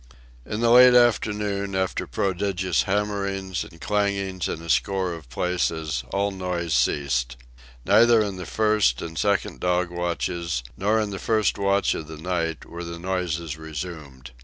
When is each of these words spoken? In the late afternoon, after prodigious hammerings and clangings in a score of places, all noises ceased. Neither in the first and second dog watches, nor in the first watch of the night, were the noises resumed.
In 0.47 0.61
the 0.61 0.71
late 0.71 0.95
afternoon, 0.95 1.75
after 1.75 2.07
prodigious 2.07 2.85
hammerings 2.89 3.63
and 3.63 3.79
clangings 3.79 4.47
in 4.49 4.59
a 4.63 4.67
score 4.71 5.13
of 5.13 5.29
places, 5.29 6.03
all 6.11 6.31
noises 6.31 6.73
ceased. 6.73 7.37
Neither 7.85 8.19
in 8.23 8.37
the 8.37 8.47
first 8.47 9.03
and 9.03 9.15
second 9.15 9.59
dog 9.59 9.91
watches, 9.91 10.63
nor 10.75 10.99
in 10.99 11.11
the 11.11 11.19
first 11.19 11.59
watch 11.59 11.93
of 11.93 12.07
the 12.07 12.17
night, 12.17 12.65
were 12.65 12.83
the 12.83 12.97
noises 12.97 13.57
resumed. 13.59 14.31